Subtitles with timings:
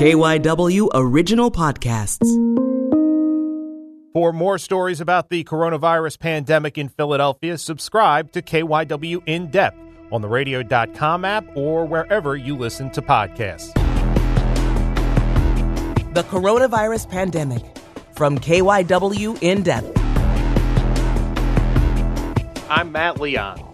[0.00, 2.26] KYW Original Podcasts.
[4.14, 9.76] For more stories about the coronavirus pandemic in Philadelphia, subscribe to KYW In Depth
[10.10, 13.74] on the radio.com app or wherever you listen to podcasts.
[16.14, 17.62] The coronavirus pandemic
[18.14, 19.98] from KYW In Depth.
[22.70, 23.69] I'm Matt Leon.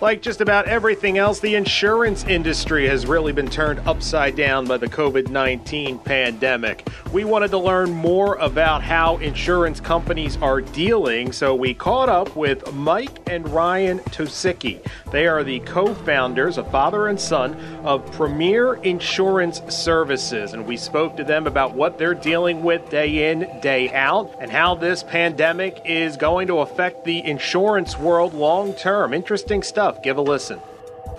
[0.00, 4.78] Like just about everything else, the insurance industry has really been turned upside down by
[4.78, 6.88] the COVID 19 pandemic.
[7.12, 12.34] We wanted to learn more about how insurance companies are dealing, so we caught up
[12.34, 14.80] with Mike and Ryan Tosicki.
[15.12, 20.78] They are the co founders, a father and son, of Premier Insurance Services, and we
[20.78, 25.02] spoke to them about what they're dealing with day in, day out, and how this
[25.02, 29.12] pandemic is going to affect the insurance world long term.
[29.12, 30.02] Interesting stuff stuff.
[30.02, 30.60] Give a listen.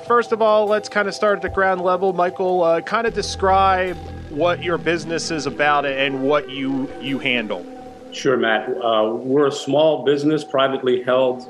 [0.08, 2.14] First of all, let's kind of start at the ground level.
[2.14, 3.98] Michael, uh, kind of describe
[4.30, 7.66] what your business is about and what you you handle.
[8.12, 8.70] Sure, Matt.
[8.70, 11.48] Uh, we're a small business, privately held,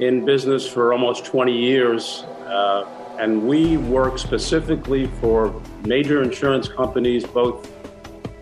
[0.00, 2.84] in business for almost 20 years, uh,
[3.18, 7.70] and we work specifically for major insurance companies, both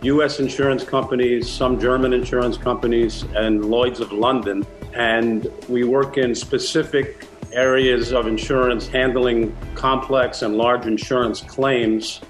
[0.03, 0.41] U.S.
[0.41, 4.67] insurance companies, some German insurance companies, and Lloyd's of London.
[4.93, 12.21] And we work in specific areas of insurance handling complex and large insurance claims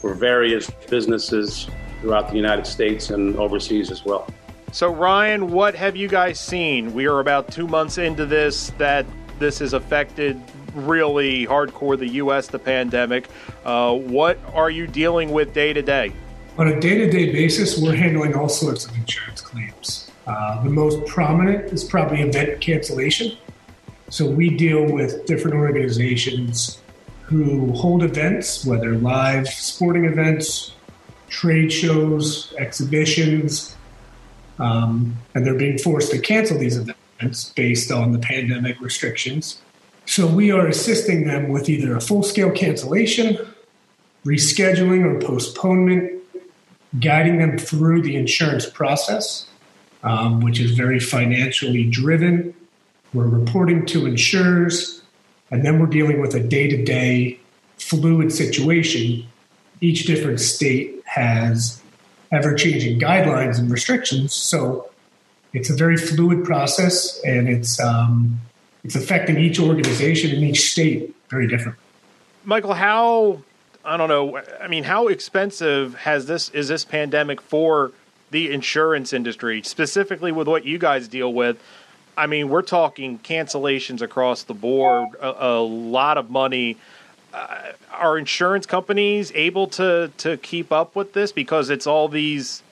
[0.00, 1.68] for various businesses
[2.00, 4.28] throughout the United States and overseas as well.
[4.72, 6.92] So, Ryan, what have you guys seen?
[6.92, 9.06] We are about two months into this that
[9.38, 10.40] this has affected
[10.74, 13.28] really hardcore the U.S., the pandemic.
[13.64, 16.12] Uh, what are you dealing with day to day?
[16.58, 20.10] On a day to day basis, we're handling all sorts of insurance claims.
[20.26, 23.36] Uh, the most prominent is probably event cancellation.
[24.12, 26.78] So we deal with different organizations
[27.22, 30.74] who hold events, whether live sporting events,
[31.30, 33.74] trade shows, exhibitions,
[34.58, 39.62] um, and they're being forced to cancel these events based on the pandemic restrictions.
[40.04, 43.38] So we are assisting them with either a full scale cancellation,
[44.26, 46.22] rescheduling, or postponement,
[47.00, 49.46] guiding them through the insurance process,
[50.02, 52.54] um, which is very financially driven
[53.14, 55.02] we're reporting to insurers,
[55.50, 57.38] and then we're dealing with a day to day
[57.76, 59.26] fluid situation.
[59.80, 61.82] Each different state has
[62.30, 64.32] ever changing guidelines and restrictions.
[64.32, 64.90] So
[65.52, 68.40] it's a very fluid process, and it's, um,
[68.84, 71.78] it's affecting each organization in each state very different.
[72.44, 73.42] Michael, how
[73.84, 74.40] I don't know.
[74.60, 77.92] I mean, how expensive has this is this pandemic for
[78.30, 81.60] the insurance industry, specifically with what you guys deal with?
[82.16, 86.76] I mean, we're talking cancellations across the board, a, a lot of money.
[87.32, 92.62] Uh, are insurance companies able to to keep up with this because it's all these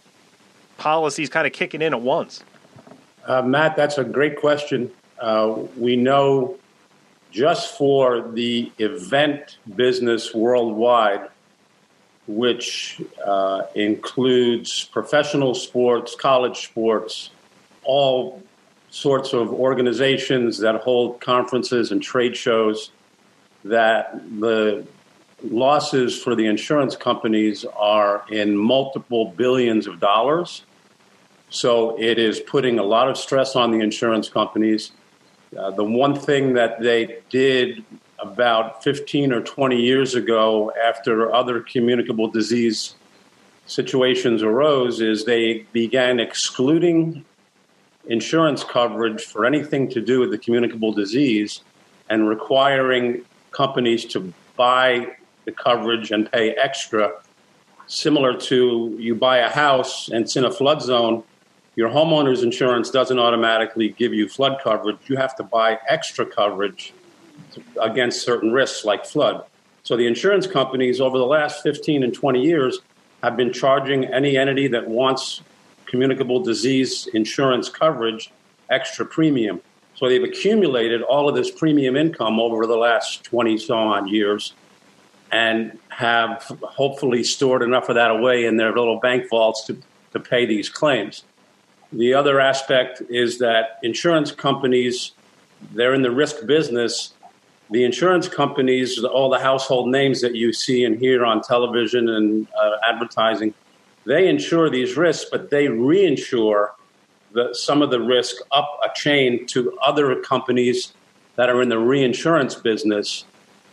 [0.77, 2.45] policies kind of kicking in at once?
[3.25, 4.91] Uh, Matt, that's a great question.
[5.19, 6.57] Uh, we know
[7.31, 11.29] just for the event business worldwide,
[12.27, 17.31] which uh, includes professional sports, college sports,
[17.85, 18.43] all
[18.91, 22.91] sorts of organizations that hold conferences and trade shows
[23.65, 24.87] that the
[25.45, 30.65] losses for the insurance companies are in multiple billions of dollars.
[31.51, 34.93] So it is putting a lot of stress on the insurance companies.
[35.57, 37.85] Uh, the one thing that they did
[38.19, 42.95] about 15 or 20 years ago, after other communicable disease
[43.67, 47.25] situations arose, is they began excluding
[48.07, 51.63] insurance coverage for anything to do with the communicable disease
[52.09, 57.13] and requiring companies to buy the coverage and pay extra,
[57.87, 61.23] similar to you buy a house and it's in a flood zone.
[61.77, 64.99] Your homeowner's insurance doesn't automatically give you flood coverage.
[65.07, 66.93] You have to buy extra coverage
[67.81, 69.45] against certain risks like flood.
[69.83, 72.81] So the insurance companies over the last 15 and 20 years
[73.23, 75.43] have been charging any entity that wants
[75.91, 78.31] communicable disease insurance coverage
[78.71, 79.61] extra premium.
[79.97, 84.55] So they've accumulated all of this premium income over the last 20 so on years
[85.33, 89.77] and have hopefully stored enough of that away in their little bank vaults to,
[90.13, 91.25] to pay these claims.
[91.93, 95.13] The other aspect is that insurance companies,
[95.73, 97.15] they're in the risk business.
[97.71, 102.49] The insurance companies, all the household names that you see and hear on television and
[102.61, 103.55] uh, advertising,
[104.05, 106.71] they insure these risks, but they reinsure
[107.33, 110.95] the, some of the risk up a chain to other companies
[111.37, 113.25] that are in the reinsurance business.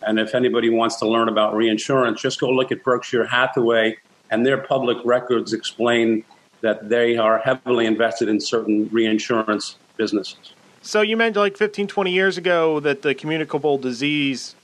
[0.01, 3.97] And if anybody wants to learn about reinsurance, just go look at Berkshire Hathaway
[4.29, 6.24] and their public records explain
[6.62, 10.53] that they are heavily invested in certain reinsurance businesses.
[10.81, 14.56] So you mentioned like 15, 20 years ago that the communicable disease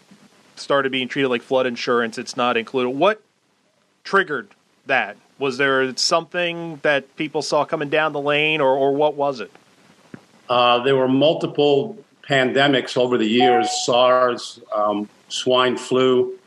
[0.56, 2.18] started being treated like flood insurance.
[2.18, 2.92] It's not included.
[2.92, 3.22] What
[4.04, 4.50] triggered
[4.86, 5.18] that?
[5.40, 9.52] Was there something that people saw coming down the lane, or, or what was it?
[10.50, 11.98] Uh, there were multiple
[12.28, 16.38] pandemics over the years SARS, um, swine flu,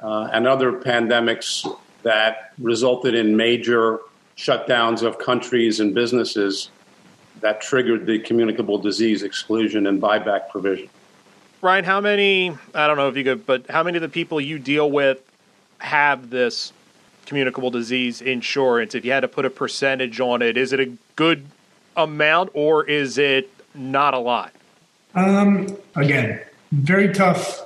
[0.00, 1.66] uh, and other pandemics
[2.02, 4.00] that resulted in major
[4.36, 6.70] shutdowns of countries and businesses
[7.40, 10.88] that triggered the communicable disease exclusion and buyback provision.
[11.62, 14.40] Ryan, how many, I don't know if you could, but how many of the people
[14.40, 15.20] you deal with
[15.78, 16.72] have this
[17.30, 18.92] communicable disease insurance?
[18.94, 21.46] If you had to put a percentage on it, is it a good
[21.96, 24.52] amount or is it not a lot?
[25.14, 26.40] Um, again,
[26.72, 27.62] very tough,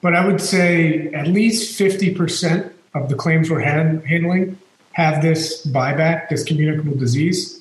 [0.00, 4.56] but I would say at least 50% of the claims we're hand, handling
[4.92, 7.60] have this buyback, this communicable disease.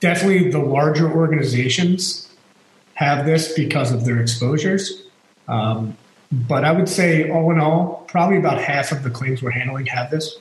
[0.00, 2.30] Definitely the larger organizations
[2.94, 5.02] have this because of their exposures.
[5.48, 5.98] Um,
[6.30, 9.86] but I would say, all in all, probably about half of the claims we're handling
[9.86, 10.38] have this.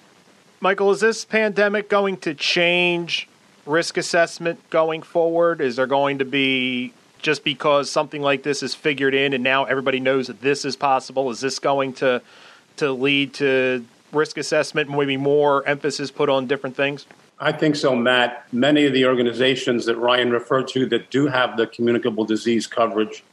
[0.60, 3.28] Michael, is this pandemic going to change
[3.66, 5.62] risk assessment going forward?
[5.62, 9.66] Is there going to be just because something like this is figured in and now
[9.66, 11.30] everybody knows that this is possible?
[11.30, 12.22] Is this going to
[12.78, 17.06] to lead to risk assessment, maybe more emphasis put on different things?
[17.40, 18.52] I think so, Matt.
[18.54, 23.24] Many of the organizations that Ryan referred to that do have the communicable disease coverage,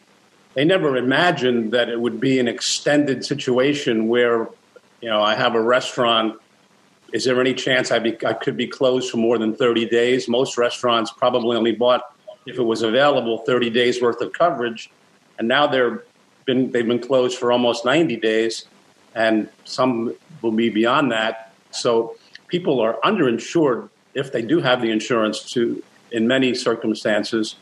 [0.55, 4.49] they never imagined that it would be an extended situation where,
[5.01, 6.41] you know, I have a restaurant.
[7.13, 10.29] Is there any chance I, be, I could be closed for more than 30 days?
[10.29, 12.15] Most restaurants probably only bought,
[12.47, 14.91] if it was available, 30 days worth of coverage.
[15.39, 16.05] And now they're
[16.45, 18.67] been, they've been closed for almost 90 days,
[19.15, 21.55] and some will be beyond that.
[21.71, 22.17] So
[22.49, 27.57] people are underinsured if they do have the insurance to in many circumstances.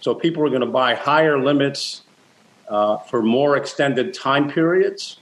[0.00, 2.02] So people are going to buy higher limits
[2.68, 5.20] uh, for more extended time periods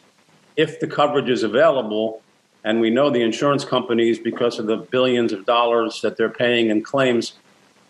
[0.57, 2.23] if the coverage is available.
[2.65, 6.71] And we know the insurance companies, because of the billions of dollars that they're paying
[6.71, 7.35] in claims,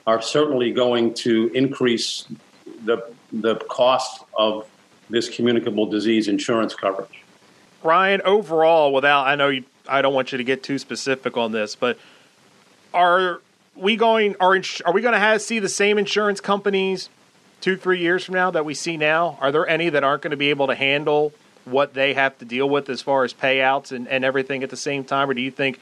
[0.06, 2.26] are certainly going to increase
[2.84, 4.68] the, the cost of
[5.08, 7.22] this communicable disease insurance coverage.
[7.82, 11.52] Ryan, overall, without I know you, I don't want you to get too specific on
[11.52, 11.98] this, but
[12.92, 13.40] are
[13.74, 17.08] we going are are we going to have see the same insurance companies
[17.60, 19.38] two three years from now that we see now?
[19.40, 21.32] Are there any that aren't going to be able to handle
[21.64, 24.76] what they have to deal with as far as payouts and, and everything at the
[24.76, 25.80] same time, or do you think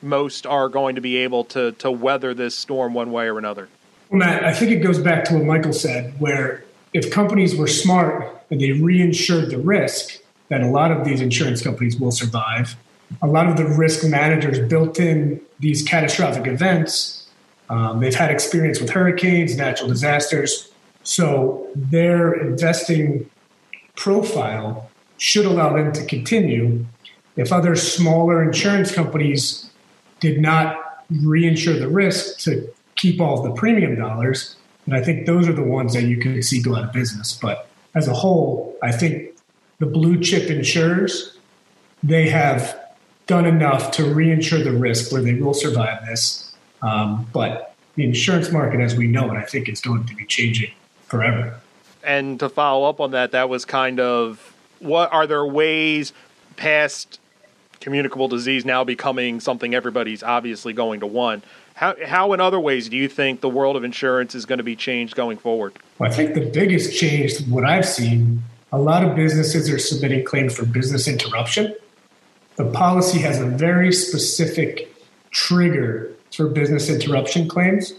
[0.00, 3.68] most are going to be able to to weather this storm one way or another?
[4.10, 7.66] Well, Matt, I think it goes back to what Michael said, where if companies were
[7.66, 12.76] smart and they reinsured the risk, that a lot of these insurance companies will survive.
[13.22, 17.26] A lot of the risk managers built in these catastrophic events.
[17.68, 20.70] Um, they've had experience with hurricanes, natural disasters.
[21.04, 23.30] So their investing
[23.94, 26.84] profile should allow them to continue.
[27.36, 29.70] If other smaller insurance companies
[30.20, 34.56] did not reinsure the risk to keep all the premium dollars,
[34.86, 37.38] and I think those are the ones that you can see go out of business.
[37.40, 39.36] But as a whole, I think
[39.78, 41.36] the blue chip insurers,
[42.02, 42.80] they have
[43.26, 46.54] done enough to reinsure the risk where they will survive this.
[46.82, 50.26] Um, but the insurance market, as we know it, I think is going to be
[50.26, 50.72] changing
[51.06, 51.60] forever.
[52.02, 56.12] And to follow up on that, that was kind of what are there ways
[56.56, 57.18] past
[57.80, 61.44] communicable disease now becoming something everybody's obviously going to want?
[61.74, 64.64] How, how in other ways do you think the world of insurance is going to
[64.64, 65.74] be changed going forward?
[65.98, 68.42] Well, I think the biggest change, what I've seen,
[68.72, 71.74] a lot of businesses are submitting claims for business interruption.
[72.56, 74.94] The policy has a very specific
[75.30, 77.92] trigger for business interruption claims.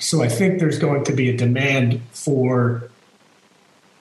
[0.00, 2.90] So I think there's going to be a demand for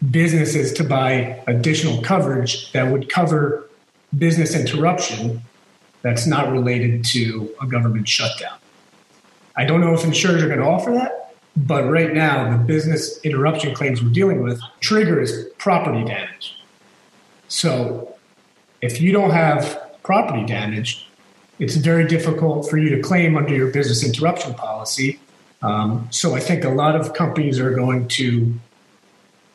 [0.09, 3.69] businesses to buy additional coverage that would cover
[4.17, 5.41] business interruption
[6.01, 8.57] that's not related to a government shutdown.
[9.57, 13.19] I don't know if insurers are going to offer that, but right now, the business
[13.25, 16.57] interruption claims we're dealing with triggers property damage.
[17.49, 18.15] So
[18.81, 21.05] if you don't have property damage,
[21.59, 25.19] it's very difficult for you to claim under your business interruption policy.
[25.61, 28.53] Um, so I think a lot of companies are going to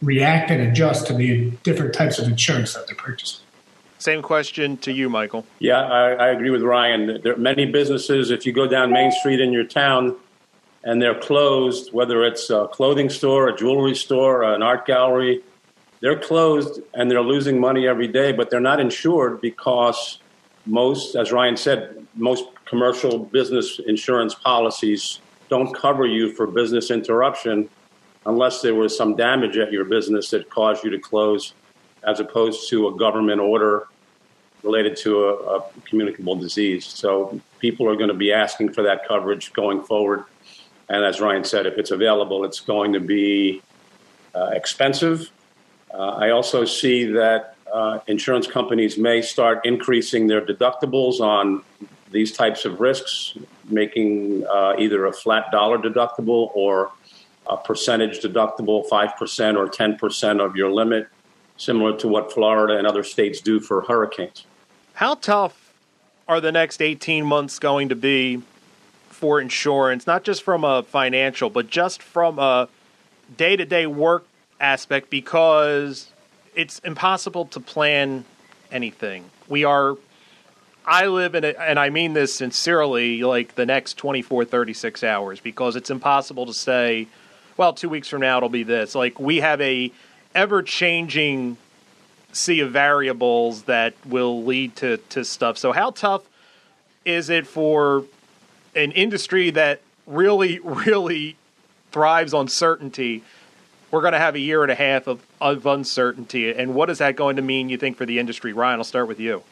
[0.02, 3.40] react and adjust to the different types of insurance that they're purchasing.
[3.98, 5.46] Same question to you, Michael.
[5.60, 7.22] Yeah, I, I agree with Ryan.
[7.22, 10.16] There are many businesses, if you go down Main Street in your town,
[10.82, 15.42] and they're closed, whether it's a clothing store, a jewelry store, an art gallery,
[16.00, 20.18] they're closed and they're losing money every day, but they're not insured because
[20.66, 27.68] most, as Ryan said, most commercial business insurance policies don't cover you for business interruption
[28.26, 31.54] unless there was some damage at your business that caused you to close,
[32.06, 33.88] as opposed to a government order
[34.62, 36.86] related to a, a communicable disease.
[36.86, 40.24] So people are going to be asking for that coverage going forward.
[40.88, 43.62] And as Ryan said, if it's available, it's going to be
[44.34, 45.30] uh, expensive.
[45.92, 51.62] Uh, I also see that uh, insurance companies may start increasing their deductibles on
[52.10, 53.36] these types of risks,
[53.70, 56.90] making uh, either a flat dollar deductible or
[57.46, 61.08] a percentage deductible, 5% or 10% of your limit,
[61.56, 64.46] similar to what Florida and other states do for hurricanes.
[64.94, 65.72] How tough
[66.26, 68.42] are the next 18 months going to be
[69.10, 72.68] for insurance, not just from a financial, but just from a
[73.36, 74.26] day to day work
[74.60, 75.10] aspect?
[75.10, 76.10] Because
[76.54, 78.24] it's impossible to plan
[78.70, 79.30] anything.
[79.48, 79.96] We are
[80.86, 85.40] I live in it, and I mean this sincerely, like the next 24, 36 hours,
[85.40, 87.08] because it's impossible to say,
[87.56, 88.94] well, two weeks from now it'll be this.
[88.94, 89.90] Like we have a
[90.34, 91.56] ever changing
[92.32, 95.56] sea of variables that will lead to, to stuff.
[95.56, 96.22] So how tough
[97.04, 98.04] is it for
[98.74, 101.36] an industry that really, really
[101.92, 103.22] thrives on certainty?
[103.90, 106.52] We're going to have a year and a half of, of uncertainty.
[106.52, 108.52] And what is that going to mean, you think, for the industry?
[108.52, 109.44] Ryan, I'll start with you.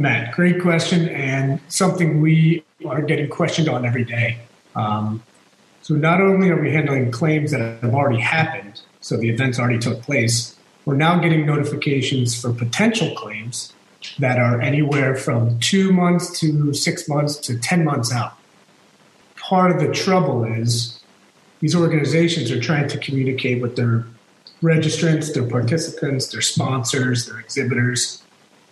[0.00, 4.38] Matt, great question, and something we are getting questioned on every day.
[4.76, 5.24] Um,
[5.82, 9.78] so, not only are we handling claims that have already happened, so the events already
[9.78, 13.72] took place, we're now getting notifications for potential claims
[14.20, 18.34] that are anywhere from two months to six months to 10 months out.
[19.36, 21.00] Part of the trouble is
[21.58, 24.06] these organizations are trying to communicate with their
[24.62, 28.22] registrants, their participants, their sponsors, their exhibitors,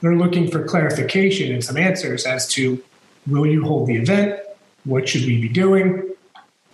[0.00, 2.82] they're looking for clarification and some answers as to
[3.26, 4.38] will you hold the event?
[4.84, 6.10] What should we be doing?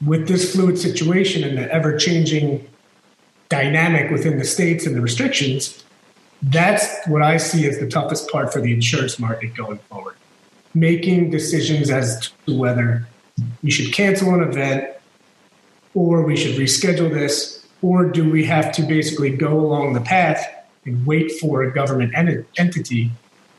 [0.05, 2.69] With this fluid situation and the ever changing
[3.49, 5.85] dynamic within the states and the restrictions,
[6.43, 10.17] that's what I see as the toughest part for the insurance market going forward.
[10.75, 13.07] Making decisions as to whether
[13.62, 14.88] we should cancel an event
[15.95, 20.47] or we should reschedule this, or do we have to basically go along the path
[20.84, 23.10] and wait for a government ent- entity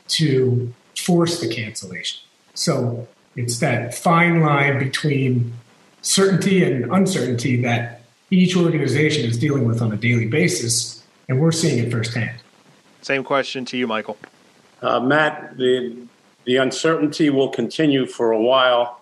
[0.08, 2.20] to force the cancellation.
[2.54, 5.54] So it's that fine line between
[6.02, 11.52] certainty and uncertainty that each organization is dealing with on a daily basis, and we're
[11.52, 12.38] seeing it firsthand.
[13.02, 14.16] Same question to you, Michael.
[14.82, 15.96] Uh, Matt, the,
[16.44, 19.00] the uncertainty will continue for a while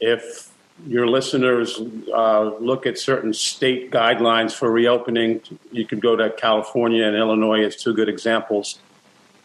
[0.00, 0.47] if
[0.86, 1.80] your listeners
[2.14, 5.40] uh, look at certain state guidelines for reopening.
[5.72, 8.78] You could go to California and Illinois as two good examples.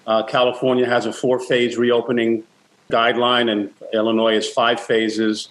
[0.06, 2.44] Uh, California has a four phase reopening
[2.92, 5.50] guideline, and Illinois is five phases.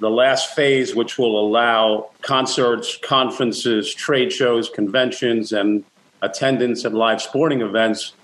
[0.00, 5.84] The last phase, which will allow concerts, conferences, trade shows, conventions, and
[6.22, 8.14] attendance at live sporting events,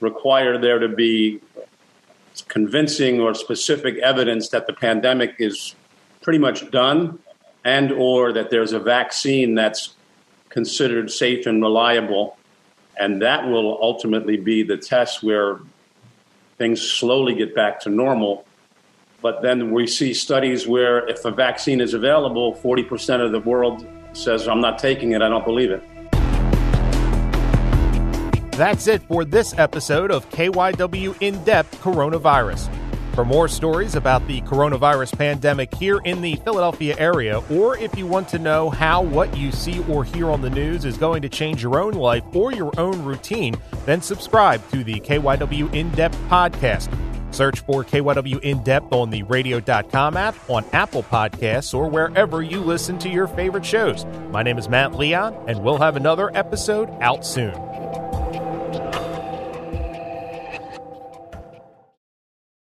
[0.00, 1.40] require there to be
[2.48, 5.76] convincing or specific evidence that the pandemic is
[6.22, 7.18] pretty much done
[7.64, 9.94] and or that there's a vaccine that's
[10.48, 12.36] considered safe and reliable
[12.98, 15.58] and that will ultimately be the test where
[16.58, 18.44] things slowly get back to normal.
[19.20, 23.86] But then we see studies where if a vaccine is available, 40% of the world
[24.12, 25.82] says, I'm not taking it, I don't believe it.
[28.52, 32.68] That's it for this episode of KYW In Depth Coronavirus.
[33.14, 38.06] For more stories about the coronavirus pandemic here in the Philadelphia area, or if you
[38.06, 41.28] want to know how what you see or hear on the news is going to
[41.28, 43.54] change your own life or your own routine,
[43.84, 46.90] then subscribe to the KYW In Depth podcast.
[47.34, 52.60] Search for KYW In Depth on the radio.com app, on Apple Podcasts, or wherever you
[52.60, 54.06] listen to your favorite shows.
[54.30, 57.71] My name is Matt Leon, and we'll have another episode out soon.